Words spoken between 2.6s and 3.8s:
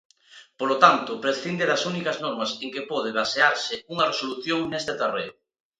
en que pode basearse